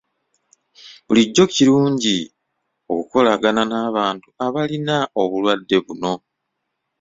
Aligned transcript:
Bulijjo 1.05 1.43
kirungi 1.53 2.17
okukolagana 2.91 3.61
n'abantu 3.67 4.27
abalina 4.45 4.97
obulwadde 5.21 5.77
buno. 5.85 6.13